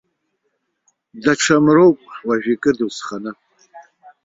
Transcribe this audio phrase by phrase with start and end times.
[1.21, 3.31] Даҽа мроуп уажәы икыду сханы!